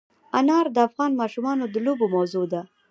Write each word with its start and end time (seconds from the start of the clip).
انار 0.39 0.65
د 0.75 0.77
افغان 0.87 1.11
ماشومانو 1.21 1.63
د 1.73 1.75
لوبو 1.85 2.05
موضوع 2.15 2.45
ده. 2.53 2.61